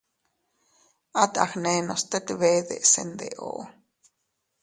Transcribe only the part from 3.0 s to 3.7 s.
ndeʼo.